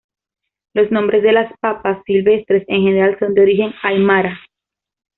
[0.73, 4.39] Los nombres de las papas silvestres en general son de origen aymara.